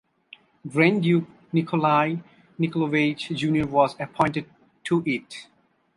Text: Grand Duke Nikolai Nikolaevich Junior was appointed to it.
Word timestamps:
Grand 0.67 1.03
Duke 1.03 1.27
Nikolai 1.53 2.17
Nikolaevich 2.59 3.37
Junior 3.37 3.67
was 3.67 3.95
appointed 3.99 4.47
to 4.83 5.03
it. 5.05 5.45